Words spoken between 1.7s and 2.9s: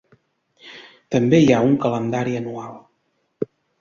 calendari anual.